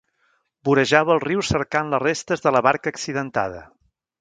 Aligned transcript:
Vorejava 0.69 1.13
el 1.15 1.21
riu 1.25 1.45
cercant 1.51 1.91
les 1.93 2.03
restes 2.07 2.45
de 2.47 2.55
la 2.57 2.63
barca 2.69 2.95
accidentada. 2.95 3.63